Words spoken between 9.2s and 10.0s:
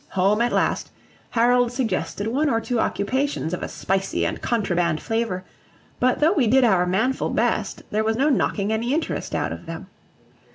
out of them.